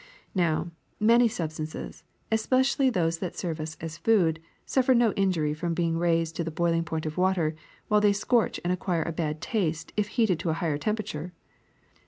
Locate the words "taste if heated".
9.41-10.39